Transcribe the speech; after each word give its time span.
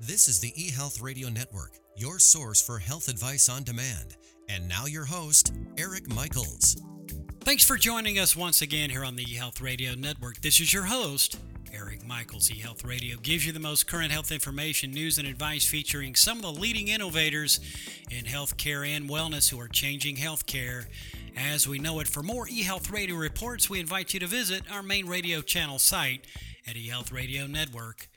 This 0.00 0.28
is 0.28 0.40
the 0.40 0.52
eHealth 0.52 1.02
Radio 1.02 1.28
Network, 1.28 1.78
your 1.96 2.18
source 2.18 2.60
for 2.60 2.78
health 2.78 3.08
advice 3.08 3.48
on 3.48 3.62
demand. 3.62 4.16
And 4.48 4.68
now 4.68 4.86
your 4.86 5.04
host, 5.04 5.52
Eric 5.78 6.08
Michaels. 6.12 6.76
Thanks 7.40 7.64
for 7.64 7.76
joining 7.76 8.18
us 8.18 8.36
once 8.36 8.60
again 8.60 8.90
here 8.90 9.04
on 9.04 9.16
the 9.16 9.24
eHealth 9.24 9.62
Radio 9.62 9.94
Network. 9.94 10.40
This 10.40 10.60
is 10.60 10.72
your 10.72 10.84
host, 10.84 11.38
Eric 11.72 12.04
Michaels. 12.06 12.50
eHealth 12.50 12.84
Radio 12.84 13.16
gives 13.18 13.46
you 13.46 13.52
the 13.52 13.60
most 13.60 13.86
current 13.86 14.10
health 14.10 14.32
information, 14.32 14.90
news, 14.90 15.16
and 15.16 15.28
advice 15.28 15.64
featuring 15.64 16.14
some 16.14 16.38
of 16.38 16.42
the 16.42 16.60
leading 16.60 16.88
innovators 16.88 17.60
in 18.10 18.24
healthcare 18.24 18.86
and 18.86 19.08
wellness 19.08 19.50
who 19.50 19.60
are 19.60 19.68
changing 19.68 20.16
healthcare 20.16 20.86
as 21.36 21.68
we 21.68 21.78
know 21.78 22.00
it. 22.00 22.08
For 22.08 22.22
more 22.22 22.46
eHealth 22.46 22.92
Radio 22.92 23.14
reports, 23.14 23.70
we 23.70 23.80
invite 23.80 24.12
you 24.12 24.20
to 24.20 24.26
visit 24.26 24.64
our 24.70 24.82
main 24.82 25.06
radio 25.06 25.40
channel 25.40 25.78
site 25.78 26.26
at 26.66 26.74
eHealthRadioNetwork.com. 26.74 28.13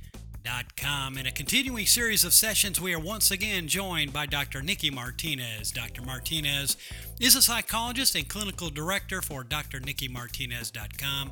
In 1.18 1.25
a 1.25 1.32
continuing 1.32 1.86
series 1.86 2.23
of 2.23 2.32
sessions, 2.32 2.80
we 2.80 2.93
are 2.93 3.00
once 3.00 3.31
again 3.31 3.67
joined 3.67 4.13
by 4.13 4.26
Dr. 4.27 4.62
Nikki 4.62 4.91
Martinez. 4.91 5.72
Dr. 5.72 6.03
Martinez 6.03 6.77
is 7.20 7.35
a 7.35 7.41
psychologist 7.41 8.13
and 8.16 8.27
clinical 8.27 8.70
director 8.70 9.22
for 9.22 9.44
drnikkimartinez.com, 9.44 11.31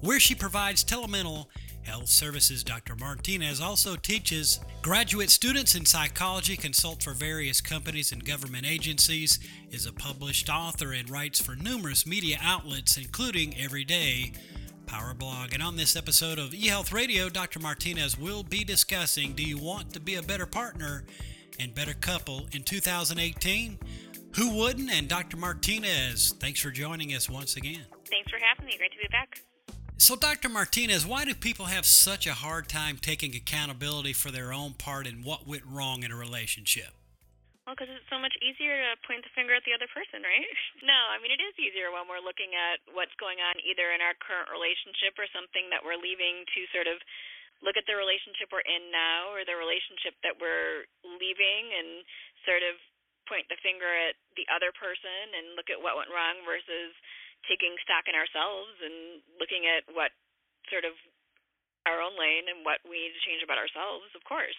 where 0.00 0.18
she 0.18 0.34
provides 0.34 0.84
telemental 0.84 1.46
health 1.82 2.08
services. 2.08 2.64
Dr. 2.64 2.96
Martinez 2.96 3.60
also 3.60 3.94
teaches 3.94 4.58
graduate 4.82 5.30
students 5.30 5.74
in 5.74 5.86
psychology, 5.86 6.56
consults 6.56 7.04
for 7.04 7.12
various 7.14 7.60
companies 7.60 8.10
and 8.12 8.24
government 8.24 8.66
agencies, 8.66 9.38
is 9.70 9.86
a 9.86 9.92
published 9.92 10.50
author, 10.50 10.92
and 10.92 11.08
writes 11.08 11.40
for 11.40 11.54
numerous 11.54 12.04
media 12.06 12.38
outlets, 12.42 12.96
including 12.96 13.56
Everyday 13.58 14.32
Power 14.90 15.14
Blog. 15.14 15.54
And 15.54 15.62
on 15.62 15.76
this 15.76 15.94
episode 15.94 16.40
of 16.40 16.50
eHealth 16.50 16.92
Radio, 16.92 17.28
Dr. 17.28 17.60
Martinez 17.60 18.18
will 18.18 18.42
be 18.42 18.64
discussing 18.64 19.34
Do 19.34 19.44
you 19.44 19.56
want 19.56 19.92
to 19.92 20.00
be 20.00 20.16
a 20.16 20.22
better 20.22 20.46
partner 20.46 21.04
and 21.60 21.72
better 21.72 21.94
couple 21.94 22.48
in 22.50 22.64
2018? 22.64 23.78
Who 24.34 24.50
wouldn't? 24.56 24.90
And 24.90 25.06
Dr. 25.06 25.36
Martinez, 25.36 26.34
thanks 26.40 26.58
for 26.58 26.72
joining 26.72 27.14
us 27.14 27.30
once 27.30 27.56
again. 27.56 27.84
Thanks 28.06 28.32
for 28.32 28.38
having 28.44 28.66
me. 28.66 28.76
Great 28.78 28.90
to 28.90 28.98
be 28.98 29.06
back. 29.12 29.42
So, 29.96 30.16
Dr. 30.16 30.48
Martinez, 30.48 31.06
why 31.06 31.24
do 31.24 31.34
people 31.34 31.66
have 31.66 31.86
such 31.86 32.26
a 32.26 32.34
hard 32.34 32.68
time 32.68 32.96
taking 33.00 33.36
accountability 33.36 34.12
for 34.12 34.32
their 34.32 34.52
own 34.52 34.72
part 34.72 35.06
in 35.06 35.22
what 35.22 35.46
went 35.46 35.62
wrong 35.66 36.02
in 36.02 36.10
a 36.10 36.16
relationship? 36.16 36.94
Well, 37.70 37.78
because 37.78 37.94
it's 37.94 38.10
so 38.10 38.18
much 38.18 38.34
easier 38.42 38.74
to 38.74 38.98
point 39.06 39.22
the 39.22 39.30
finger 39.30 39.54
at 39.54 39.62
the 39.62 39.70
other 39.70 39.86
person, 39.94 40.26
right? 40.26 40.42
no, 40.82 41.14
I 41.14 41.22
mean, 41.22 41.30
it 41.30 41.38
is 41.38 41.54
easier 41.54 41.94
when 41.94 42.10
we're 42.10 42.18
looking 42.18 42.50
at 42.58 42.82
what's 42.90 43.14
going 43.22 43.38
on 43.38 43.62
either 43.62 43.94
in 43.94 44.02
our 44.02 44.18
current 44.18 44.50
relationship 44.50 45.14
or 45.14 45.30
something 45.30 45.70
that 45.70 45.78
we're 45.78 45.94
leaving 45.94 46.42
to 46.50 46.66
sort 46.74 46.90
of 46.90 46.98
look 47.62 47.78
at 47.78 47.86
the 47.86 47.94
relationship 47.94 48.50
we're 48.50 48.66
in 48.66 48.90
now 48.90 49.30
or 49.30 49.46
the 49.46 49.54
relationship 49.54 50.18
that 50.26 50.34
we're 50.42 50.82
leaving 51.06 51.70
and 51.70 52.02
sort 52.42 52.66
of 52.66 52.74
point 53.30 53.46
the 53.46 53.62
finger 53.62 53.86
at 53.86 54.18
the 54.34 54.50
other 54.50 54.74
person 54.74 55.38
and 55.38 55.54
look 55.54 55.70
at 55.70 55.78
what 55.78 55.94
went 55.94 56.10
wrong 56.10 56.42
versus 56.42 56.90
taking 57.46 57.78
stock 57.86 58.02
in 58.10 58.18
ourselves 58.18 58.74
and 58.82 59.22
looking 59.38 59.70
at 59.70 59.86
what 59.94 60.10
sort 60.74 60.82
of 60.82 60.98
our 61.86 62.02
own 62.02 62.18
lane 62.18 62.50
and 62.50 62.66
what 62.66 62.82
we 62.82 62.98
need 62.98 63.14
to 63.14 63.22
change 63.22 63.46
about 63.46 63.62
ourselves, 63.62 64.10
of 64.18 64.26
course. 64.26 64.58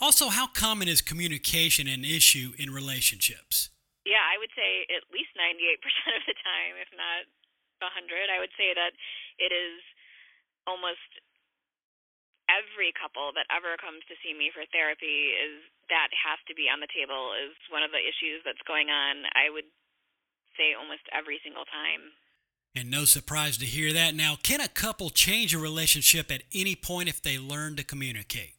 Also, 0.00 0.28
how 0.28 0.46
common 0.46 0.88
is 0.88 1.00
communication 1.00 1.86
an 1.88 2.04
issue 2.04 2.52
in 2.58 2.70
relationships? 2.70 3.70
Yeah, 4.06 4.24
I 4.24 4.40
would 4.40 4.52
say 4.56 4.88
at 4.88 5.04
least 5.12 5.34
98% 5.36 5.78
of 6.18 6.22
the 6.24 6.36
time, 6.40 6.74
if 6.80 6.90
not 6.96 7.28
100. 7.82 8.32
I 8.32 8.40
would 8.40 8.54
say 8.56 8.74
that 8.74 8.96
it 9.38 9.52
is 9.52 9.82
almost 10.66 11.04
every 12.48 12.96
couple 12.96 13.30
that 13.36 13.46
ever 13.52 13.76
comes 13.76 14.02
to 14.08 14.16
see 14.24 14.32
me 14.32 14.48
for 14.48 14.64
therapy 14.72 15.36
is 15.36 15.60
that 15.92 16.08
has 16.16 16.40
to 16.48 16.56
be 16.56 16.68
on 16.68 16.80
the 16.80 16.88
table 16.88 17.36
is 17.36 17.52
one 17.68 17.84
of 17.84 17.92
the 17.92 18.00
issues 18.00 18.40
that's 18.44 18.64
going 18.64 18.88
on. 18.88 19.28
I 19.36 19.52
would 19.52 19.68
say 20.56 20.74
almost 20.74 21.04
every 21.12 21.40
single 21.44 21.68
time. 21.68 22.16
And 22.74 22.90
no 22.90 23.04
surprise 23.04 23.56
to 23.58 23.66
hear 23.66 23.92
that. 23.92 24.14
Now, 24.14 24.36
can 24.40 24.60
a 24.60 24.68
couple 24.68 25.10
change 25.10 25.54
a 25.54 25.58
relationship 25.58 26.30
at 26.30 26.42
any 26.52 26.74
point 26.74 27.08
if 27.08 27.22
they 27.22 27.38
learn 27.38 27.76
to 27.76 27.84
communicate? 27.84 28.57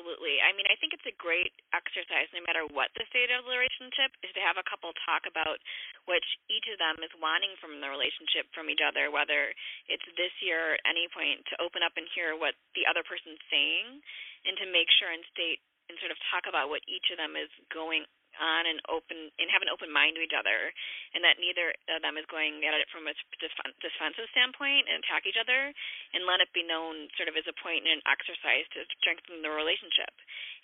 Absolutely. 0.00 0.40
I 0.40 0.56
mean, 0.56 0.64
I 0.72 0.80
think 0.80 0.96
it's 0.96 1.04
a 1.04 1.12
great 1.20 1.52
exercise, 1.76 2.24
no 2.32 2.40
matter 2.48 2.64
what 2.72 2.88
the 2.96 3.04
state 3.12 3.28
of 3.28 3.44
the 3.44 3.52
relationship, 3.52 4.16
is 4.24 4.32
to 4.32 4.40
have 4.40 4.56
a 4.56 4.64
couple 4.64 4.88
talk 5.04 5.28
about 5.28 5.60
what 6.08 6.24
each 6.48 6.64
of 6.72 6.80
them 6.80 7.04
is 7.04 7.12
wanting 7.20 7.52
from 7.60 7.84
the 7.84 7.90
relationship 7.92 8.48
from 8.56 8.72
each 8.72 8.80
other, 8.80 9.12
whether 9.12 9.52
it's 9.92 10.08
this 10.16 10.32
year 10.40 10.72
or 10.72 10.80
any 10.88 11.04
point, 11.12 11.44
to 11.52 11.60
open 11.60 11.84
up 11.84 11.92
and 12.00 12.08
hear 12.16 12.32
what 12.32 12.56
the 12.72 12.88
other 12.88 13.04
person's 13.04 13.44
saying, 13.52 14.00
and 14.48 14.56
to 14.56 14.72
make 14.72 14.88
sure 14.96 15.12
and 15.12 15.20
state 15.36 15.60
and 15.92 16.00
sort 16.00 16.16
of 16.16 16.18
talk 16.32 16.48
about 16.48 16.72
what 16.72 16.80
each 16.88 17.12
of 17.12 17.20
them 17.20 17.36
is 17.36 17.52
going 17.68 18.08
on 18.40 18.64
and 18.64 18.80
open 18.88 19.28
and 19.36 19.52
have 19.52 19.60
an 19.60 19.68
open 19.68 19.92
mind 19.92 20.16
to 20.16 20.24
each 20.24 20.34
other, 20.34 20.72
and 21.12 21.20
that 21.20 21.36
neither 21.36 21.76
of 21.92 22.00
them 22.00 22.16
is 22.16 22.24
going 22.32 22.64
at 22.64 22.74
it 22.74 22.88
from 22.88 23.04
a 23.06 23.14
defensive 23.38 24.28
standpoint 24.32 24.88
and 24.88 25.04
attack 25.04 25.28
each 25.28 25.38
other, 25.38 25.70
and 26.16 26.24
let 26.24 26.40
it 26.40 26.50
be 26.56 26.64
known 26.64 27.06
sort 27.20 27.28
of 27.28 27.36
as 27.36 27.46
a 27.46 27.56
point 27.60 27.84
in 27.84 28.00
an 28.00 28.04
exercise 28.08 28.64
to 28.72 28.82
strengthen 28.98 29.44
the 29.44 29.52
relationship, 29.52 30.10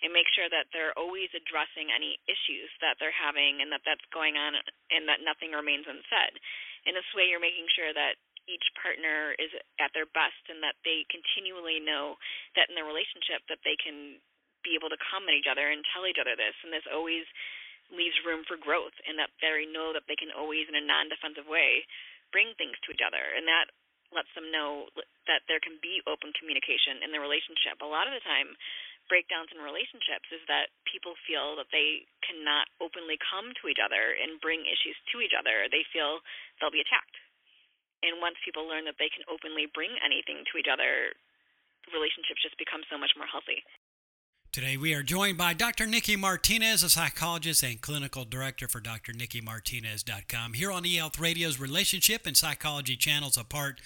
and 0.01 0.09
make 0.11 0.27
sure 0.33 0.49
that 0.49 0.67
they're 0.73 0.97
always 0.97 1.29
addressing 1.37 1.93
any 1.93 2.17
issues 2.25 2.67
that 2.81 2.97
they're 2.97 3.13
having, 3.13 3.61
and 3.61 3.69
that 3.69 3.85
that's 3.85 4.03
going 4.09 4.35
on, 4.35 4.57
and 4.91 5.05
that 5.05 5.21
nothing 5.21 5.53
remains 5.53 5.85
unsaid. 5.85 6.35
In 6.89 6.97
this 6.97 7.07
way, 7.13 7.29
you're 7.29 7.43
making 7.43 7.69
sure 7.77 7.93
that 7.93 8.17
each 8.47 8.63
partner 8.79 9.35
is 9.37 9.51
at 9.77 9.91
their 9.91 10.07
best 10.15 10.39
and 10.47 10.63
that 10.63 10.79
they 10.87 11.03
continually 11.11 11.83
know 11.83 12.15
that 12.55 12.71
in 12.71 12.79
the 12.79 12.87
relationship 12.87 13.43
that 13.51 13.59
they 13.67 13.75
can 13.75 14.23
be 14.63 14.73
able 14.73 14.87
to 14.87 14.99
come 15.11 15.27
at 15.27 15.35
each 15.35 15.51
other 15.51 15.67
and 15.69 15.83
tell 15.91 16.07
each 16.07 16.19
other 16.19 16.33
this 16.33 16.55
and 16.63 16.71
this 16.71 16.87
always 16.87 17.27
leaves 17.93 18.19
room 18.27 18.43
for 18.47 18.59
growth 18.59 18.95
and 19.07 19.15
that 19.15 19.31
they 19.39 19.67
know 19.69 19.95
that 19.95 20.05
they 20.07 20.19
can 20.19 20.33
always 20.35 20.67
in 20.67 20.75
a 20.75 20.83
non-defensive 20.83 21.47
way 21.47 21.87
bring 22.35 22.51
things 22.59 22.75
to 22.83 22.91
each 22.91 23.03
other. 23.03 23.21
And 23.35 23.47
that 23.47 23.71
lets 24.11 24.31
them 24.35 24.51
know 24.51 24.87
that 25.27 25.43
there 25.51 25.59
can 25.59 25.79
be 25.83 25.99
open 26.07 26.31
communication 26.35 27.03
in 27.03 27.11
the 27.11 27.19
relationship. 27.19 27.79
A 27.83 27.87
lot 27.87 28.07
of 28.07 28.15
the 28.15 28.23
time 28.23 28.55
breakdowns 29.07 29.51
in 29.55 29.63
relationships 29.63 30.27
is 30.35 30.43
that 30.51 30.71
people 30.83 31.15
feel 31.23 31.55
that 31.55 31.71
they 31.71 32.03
cannot 32.23 32.67
openly 32.83 33.15
come 33.23 33.55
to 33.59 33.71
each 33.71 33.79
other 33.79 34.15
and 34.19 34.39
bring 34.43 34.67
issues 34.67 34.95
to 35.11 35.23
each 35.23 35.35
other. 35.35 35.67
They 35.71 35.87
feel 35.91 36.19
they'll 36.59 36.75
be 36.75 36.83
attacked. 36.83 37.15
And 38.03 38.19
once 38.19 38.35
people 38.43 38.67
learn 38.67 38.85
that 38.85 38.99
they 38.99 39.11
can 39.11 39.23
openly 39.31 39.71
bring 39.71 39.95
anything 40.03 40.43
to 40.51 40.59
each 40.59 40.69
other 40.71 41.15
relationships 41.95 42.43
just 42.43 42.59
become 42.59 42.83
so 42.91 42.99
much 42.99 43.15
more 43.15 43.27
healthy 43.27 43.63
Today 44.51 44.77
we 44.77 44.95
are 44.95 45.03
joined 45.03 45.37
by 45.37 45.53
Dr. 45.53 45.85
Nikki 45.85 46.15
Martinez, 46.15 46.81
a 46.81 46.89
psychologist 46.89 47.61
and 47.61 47.79
clinical 47.79 48.25
director 48.25 48.67
for 48.67 48.81
drnikkimartinez.com. 48.81 50.53
Here 50.53 50.71
on 50.71 50.83
eHealth 50.83 51.19
Radio's 51.19 51.59
Relationship 51.59 52.25
and 52.25 52.35
Psychology 52.35 52.95
channels, 52.95 53.37
a 53.37 53.43
part 53.43 53.81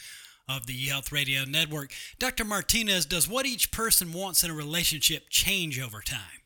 of 0.48 0.68
the 0.68 0.78
eHealth 0.78 1.12
Radio 1.12 1.44
Network. 1.44 1.92
Dr. 2.20 2.46
Martinez, 2.46 3.06
does 3.06 3.28
what 3.28 3.46
each 3.46 3.72
person 3.72 4.14
wants 4.14 4.44
in 4.44 4.52
a 4.52 4.56
relationship 4.56 5.28
change 5.30 5.80
over 5.80 6.00
time? 6.00 6.40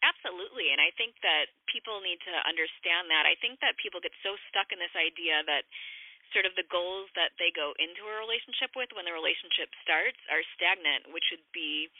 Absolutely, 0.00 0.72
and 0.72 0.80
I 0.80 0.88
think 0.96 1.20
that 1.20 1.52
people 1.68 2.00
need 2.00 2.22
to 2.24 2.34
understand 2.48 3.12
that. 3.12 3.28
I 3.28 3.36
think 3.36 3.60
that 3.60 3.76
people 3.76 4.00
get 4.00 4.16
so 4.24 4.40
stuck 4.48 4.72
in 4.72 4.80
this 4.80 4.94
idea 4.96 5.44
that 5.44 5.68
sort 6.32 6.48
of 6.48 6.56
the 6.56 6.64
goals 6.72 7.12
that 7.12 7.36
they 7.36 7.52
go 7.52 7.76
into 7.76 8.08
a 8.08 8.16
relationship 8.18 8.72
with 8.72 8.88
when 8.96 9.04
the 9.04 9.12
relationship 9.12 9.68
starts 9.84 10.18
are 10.32 10.40
stagnant, 10.56 11.12
which 11.12 11.28
would 11.28 11.44
be 11.52 11.92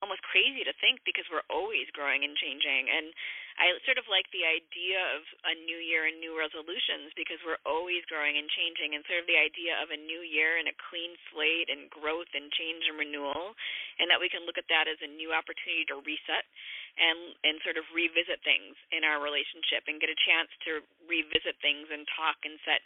almost 0.00 0.24
crazy 0.24 0.64
to 0.64 0.72
think 0.80 1.04
because 1.04 1.28
we're 1.28 1.46
always 1.52 1.88
growing 1.92 2.24
and 2.24 2.32
changing. 2.36 2.88
And 2.88 3.12
i 3.60 3.76
sort 3.84 4.00
of 4.00 4.08
like 4.08 4.24
the 4.32 4.48
idea 4.48 4.96
of 5.12 5.22
a 5.44 5.54
new 5.68 5.76
year 5.76 6.08
and 6.08 6.16
new 6.16 6.32
resolutions 6.32 7.12
because 7.12 7.36
we're 7.44 7.60
always 7.68 8.00
growing 8.08 8.40
and 8.40 8.48
changing 8.48 8.96
and 8.96 9.04
sort 9.04 9.20
of 9.20 9.28
the 9.28 9.36
idea 9.36 9.76
of 9.76 9.92
a 9.92 10.00
new 10.00 10.24
year 10.24 10.56
and 10.56 10.64
a 10.64 10.76
clean 10.88 11.12
slate 11.28 11.68
and 11.68 11.92
growth 11.92 12.32
and 12.32 12.48
change 12.56 12.88
and 12.88 12.96
renewal 12.96 13.52
and 14.00 14.08
that 14.08 14.22
we 14.22 14.32
can 14.32 14.48
look 14.48 14.56
at 14.56 14.68
that 14.72 14.88
as 14.88 14.96
a 15.04 15.10
new 15.12 15.36
opportunity 15.36 15.84
to 15.84 16.00
reset 16.00 16.48
and 16.96 17.36
and 17.44 17.60
sort 17.60 17.76
of 17.76 17.84
revisit 17.92 18.40
things 18.40 18.74
in 18.90 19.04
our 19.04 19.20
relationship 19.20 19.84
and 19.86 20.00
get 20.00 20.08
a 20.08 20.24
chance 20.24 20.50
to 20.64 20.80
revisit 21.04 21.60
things 21.60 21.86
and 21.92 22.08
talk 22.16 22.40
and 22.48 22.56
set 22.64 22.80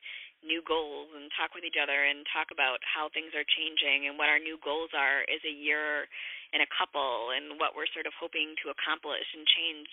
new 0.44 0.60
goals 0.68 1.08
and 1.16 1.32
talk 1.32 1.56
with 1.56 1.64
each 1.64 1.80
other 1.80 2.04
and 2.04 2.26
talk 2.28 2.52
about 2.52 2.76
how 2.84 3.08
things 3.08 3.32
are 3.32 3.46
changing 3.56 4.06
and 4.06 4.20
what 4.20 4.28
our 4.28 4.42
new 4.42 4.60
goals 4.60 4.92
are 4.92 5.24
as 5.32 5.40
a 5.48 5.54
year 5.54 6.04
in 6.54 6.62
a 6.62 6.70
couple 6.70 7.34
and 7.34 7.58
what 7.58 7.74
we're 7.74 7.90
sort 7.90 8.06
of 8.06 8.14
hoping 8.14 8.54
to 8.62 8.70
accomplish 8.70 9.26
and 9.34 9.42
change 9.42 9.90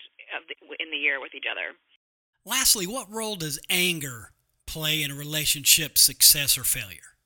in 0.78 0.88
the 0.94 1.00
year 1.00 1.18
with 1.18 1.34
each 1.34 1.50
other. 1.50 1.74
Lastly, 2.46 2.86
what 2.86 3.10
role 3.10 3.34
does 3.34 3.58
anger 3.66 4.30
play 4.66 5.02
in 5.02 5.10
a 5.10 5.18
relationship 5.18 5.98
success 5.98 6.56
or 6.56 6.62
failure? 6.62 7.18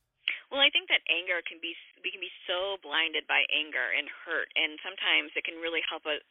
Well, 0.48 0.64
I 0.64 0.72
think 0.72 0.88
that 0.88 1.04
anger 1.12 1.44
can 1.44 1.60
be 1.60 1.76
we 2.00 2.14
can 2.14 2.22
be 2.22 2.32
so 2.46 2.78
blinded 2.86 3.26
by 3.26 3.42
anger 3.50 3.92
and 3.92 4.06
hurt, 4.06 4.46
and 4.54 4.78
sometimes 4.78 5.34
it 5.34 5.42
can 5.42 5.58
really 5.58 5.82
help 5.84 6.06
us 6.06 6.22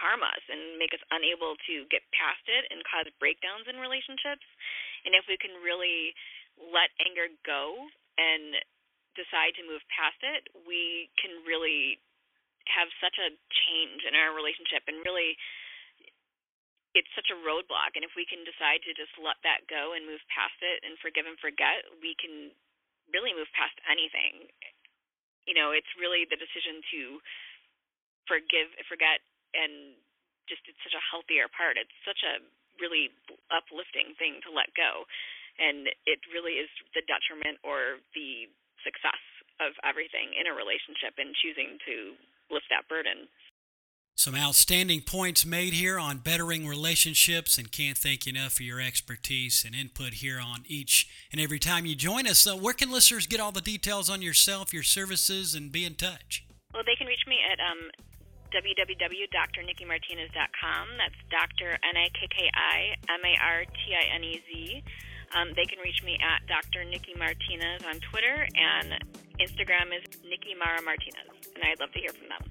harm 0.00 0.24
us 0.26 0.42
and 0.50 0.80
make 0.80 0.90
us 0.90 1.02
unable 1.14 1.54
to 1.68 1.86
get 1.92 2.02
past 2.10 2.42
it 2.50 2.66
and 2.72 2.82
cause 2.88 3.06
breakdowns 3.22 3.70
in 3.70 3.78
relationships. 3.78 4.42
And 5.06 5.14
if 5.14 5.28
we 5.30 5.38
can 5.38 5.54
really 5.62 6.16
let 6.58 6.90
anger 7.04 7.30
go 7.46 7.86
and 8.18 8.58
decide 9.14 9.54
to 9.60 9.62
move 9.62 9.84
past 9.92 10.18
it, 10.24 10.50
we 10.66 11.12
can 11.20 11.44
really 11.46 12.02
have 12.70 12.88
such 13.02 13.18
a 13.18 13.34
change 13.68 14.06
in 14.06 14.14
our 14.14 14.32
relationship 14.32 14.86
and 14.86 15.02
really 15.02 15.36
it's 16.90 17.10
such 17.14 17.30
a 17.30 17.38
roadblock. 17.38 17.94
And 17.94 18.02
if 18.02 18.18
we 18.18 18.26
can 18.26 18.42
decide 18.42 18.82
to 18.82 18.90
just 18.98 19.14
let 19.14 19.38
that 19.46 19.70
go 19.70 19.94
and 19.94 20.02
move 20.06 20.22
past 20.26 20.58
it 20.58 20.82
and 20.82 20.98
forgive 20.98 21.26
and 21.26 21.38
forget 21.38 21.86
we 22.02 22.18
can 22.18 22.50
really 23.14 23.34
move 23.34 23.50
past 23.54 23.74
anything. 23.86 24.50
You 25.46 25.54
know 25.54 25.74
it's 25.74 25.90
really 25.98 26.26
the 26.26 26.38
decision 26.38 26.82
to 26.94 27.00
forgive 28.26 28.70
forget 28.86 29.22
and 29.54 29.98
just 30.46 30.62
it's 30.66 30.82
such 30.82 30.98
a 30.98 31.08
healthier 31.10 31.46
part. 31.50 31.78
It's 31.78 31.94
such 32.02 32.22
a 32.26 32.42
really 32.82 33.14
uplifting 33.54 34.16
thing 34.18 34.42
to 34.42 34.50
let 34.50 34.72
go. 34.74 35.06
And 35.60 35.90
it 36.08 36.18
really 36.32 36.58
is 36.58 36.70
the 36.96 37.04
detriment 37.06 37.60
or 37.62 38.00
the 38.16 38.48
success 38.82 39.20
of 39.60 39.76
everything 39.84 40.32
in 40.34 40.48
a 40.48 40.56
relationship 40.56 41.20
and 41.20 41.36
choosing 41.36 41.76
to 41.84 42.16
lift 42.50 42.66
that 42.70 42.88
burden 42.88 43.28
some 44.20 44.36
outstanding 44.36 45.00
points 45.00 45.46
made 45.46 45.72
here 45.72 45.98
on 45.98 46.18
bettering 46.18 46.68
relationships, 46.68 47.56
and 47.56 47.72
can't 47.72 47.96
thank 47.96 48.26
you 48.26 48.34
enough 48.34 48.52
for 48.52 48.64
your 48.64 48.78
expertise 48.78 49.64
and 49.64 49.74
input 49.74 50.12
here 50.20 50.38
on 50.38 50.64
each 50.66 51.08
and 51.32 51.40
every 51.40 51.58
time 51.58 51.86
you 51.86 51.96
join 51.96 52.26
us. 52.26 52.40
So, 52.40 52.54
where 52.54 52.74
can 52.74 52.92
listeners 52.92 53.26
get 53.26 53.40
all 53.40 53.50
the 53.50 53.62
details 53.62 54.10
on 54.10 54.20
yourself, 54.20 54.74
your 54.74 54.82
services, 54.82 55.54
and 55.54 55.72
be 55.72 55.86
in 55.86 55.94
touch? 55.94 56.44
Well, 56.74 56.82
they 56.84 56.96
can 56.96 57.06
reach 57.06 57.26
me 57.26 57.38
at 57.50 57.58
um, 57.64 57.90
www.drnikkimartinez.com. 58.52 60.88
That's 60.98 61.14
Dr. 61.30 61.70
N 61.70 61.96
I 61.96 62.10
K 62.12 62.28
K 62.28 62.50
I 62.52 62.96
M 63.08 63.24
A 63.24 63.38
R 63.40 63.64
T 63.64 63.94
I 63.96 64.04
N 64.16 64.24
E 64.24 64.42
Z. 64.52 64.84
Um, 65.34 65.54
they 65.56 65.64
can 65.64 65.78
reach 65.78 66.02
me 66.04 66.18
at 66.20 66.46
Dr. 66.46 66.84
Nikki 66.84 67.14
Martinez 67.16 67.82
on 67.88 68.00
Twitter, 68.00 68.46
and 68.54 69.02
Instagram 69.40 69.96
is 69.96 70.04
Nikki 70.22 70.54
Mara 70.58 70.82
Martinez, 70.82 71.48
and 71.54 71.64
I'd 71.64 71.80
love 71.80 71.92
to 71.92 71.98
hear 71.98 72.10
from 72.10 72.28
them. 72.28 72.50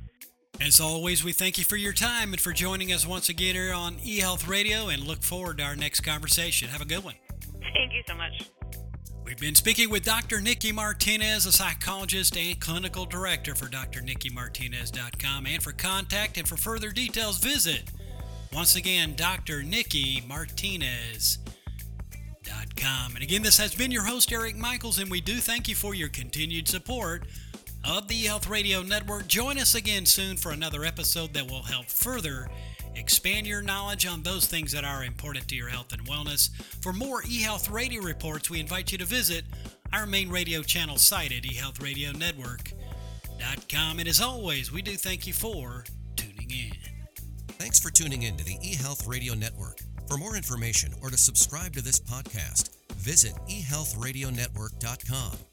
As 0.62 0.80
always, 0.80 1.24
we 1.24 1.32
thank 1.32 1.58
you 1.58 1.64
for 1.64 1.78
your 1.78 1.94
time 1.94 2.34
and 2.34 2.42
for 2.42 2.52
joining 2.52 2.92
us 2.92 3.06
once 3.06 3.30
again 3.30 3.56
here 3.56 3.74
on 3.74 3.96
eHealth 3.96 4.48
Radio 4.48 4.90
and 4.90 5.04
look 5.04 5.24
forward 5.24 5.60
to 5.60 5.64
our 5.64 5.76
next 5.76 6.02
conversation. 6.02 6.68
Have 6.70 6.82
a 6.82 6.86
good 6.86 7.04
one. 7.04 7.16
Thank 7.74 7.94
you 7.94 8.02
so 8.08 8.16
much. 8.16 8.50
We've 9.24 9.40
been 9.40 9.56
speaking 9.56 9.90
with 9.90 10.04
Dr. 10.04 10.42
Nikki 10.42 10.72
Martinez, 10.72 11.46
a 11.46 11.52
psychologist 11.52 12.36
and 12.36 12.60
clinical 12.60 13.06
director 13.06 13.54
for 13.54 13.68
drnikkimartinez.com. 13.68 15.46
And 15.46 15.62
for 15.64 15.72
contact 15.72 16.38
and 16.38 16.48
for 16.48 16.58
further 16.58 16.90
details, 16.90 17.38
visit 17.38 17.84
once 18.52 18.76
again 18.76 19.14
Dr. 19.16 19.62
And 22.84 23.22
again, 23.22 23.42
this 23.42 23.58
has 23.58 23.76
been 23.76 23.92
your 23.92 24.06
host, 24.06 24.31
Eric 24.31 24.56
Michaels, 24.56 25.00
and 25.00 25.12
we 25.12 25.20
do 25.20 25.36
thank 25.36 25.68
you 25.68 25.76
for 25.76 25.94
your 25.94 26.08
continued 26.08 26.70
support 26.70 27.26
of 27.84 28.08
the 28.08 28.26
eHealth 28.26 28.50
Radio 28.50 28.81
Network. 28.81 29.28
Join 29.28 29.58
us 29.58 29.76
again 29.76 30.06
soon 30.06 30.38
for 30.38 30.52
another 30.52 30.86
episode 30.86 31.34
that 31.34 31.50
will 31.50 31.64
help 31.64 31.88
further 31.88 32.50
expand 32.96 33.46
your 33.46 33.62
knowledge 33.62 34.06
on 34.06 34.24
those 34.24 34.46
things 34.46 34.72
that 34.72 34.86
are 34.86 35.04
important 35.04 35.50
to 35.50 35.56
your 35.56 35.68
health 35.68 35.92
and 35.92 36.06
wellness. 36.06 36.50
For 36.81 36.94
more 36.94 37.22
eHealth 37.24 37.70
Radio 37.72 38.02
reports, 38.02 38.50
we 38.50 38.60
invite 38.60 38.92
you 38.92 38.98
to 39.00 39.06
visit 39.06 39.44
our 39.92 40.06
main 40.06 40.30
radio 40.30 40.62
channel 40.64 40.98
site 40.98 41.34
at 41.34 41.44
eHealthRadioNetwork.com. 41.44 44.00
And 44.00 44.08
as 44.08 44.22
always, 44.22 44.72
we 44.72 44.81
do 44.81 44.96
thank 44.96 45.28
you 45.28 45.34
for 45.34 45.84
tuning 46.16 46.52
in. 46.52 46.89
Thanks 47.60 47.78
for 47.78 47.92
tuning 47.92 48.24
in 48.24 48.38
to 48.38 48.46
the 48.46 48.58
eHealth 48.60 49.06
Radio 49.06 49.34
Network. 49.34 49.80
For 50.08 50.18
more 50.18 50.38
information 50.38 50.94
or 51.02 51.10
to 51.10 51.18
subscribe 51.18 51.74
to 51.74 51.82
this 51.82 52.00
podcast, 52.00 52.70
visit 52.94 53.34
eHealthRadioNetwork.com. 53.50 55.49